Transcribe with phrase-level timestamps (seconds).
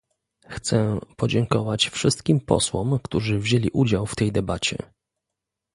[0.49, 4.77] Chcę podziękować wszystkim posłom, którzy wzięli udział w tej debacie